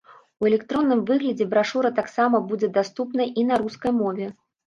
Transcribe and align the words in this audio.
У 0.43 0.47
электронным 0.49 1.01
выглядзе 1.09 1.45
брашура 1.51 1.91
таксама 2.01 2.41
будзе 2.51 2.67
даступная 2.79 3.27
і 3.43 3.47
на 3.53 3.63
рускай 3.65 3.91
мове. 4.01 4.27